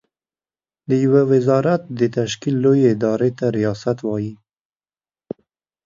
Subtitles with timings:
[0.89, 4.33] د يوه وزارت د تشکيل لويې ادارې ته ریاست وايې.